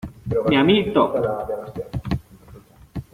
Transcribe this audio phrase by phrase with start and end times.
[0.49, 1.01] ¡mi amito!